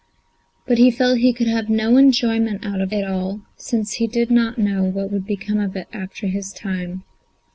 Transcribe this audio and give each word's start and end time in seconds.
But 0.65 0.79
he 0.79 0.89
felt 0.89 1.19
he 1.19 1.31
could 1.31 1.45
have 1.45 1.69
no 1.69 1.95
enjoyment 1.95 2.65
out 2.65 2.81
of 2.81 2.91
it 2.91 3.05
all, 3.07 3.41
since 3.55 3.93
he 4.01 4.07
did 4.07 4.31
not 4.31 4.57
know 4.57 4.83
what 4.83 5.11
would 5.11 5.27
become 5.27 5.59
of 5.59 5.75
it 5.75 5.87
after 5.93 6.25
his 6.25 6.51
time. 6.51 7.03